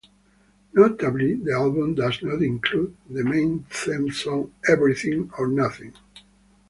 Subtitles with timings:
[0.73, 5.93] Notably, the album does not include the main theme song "Everything or Nothing".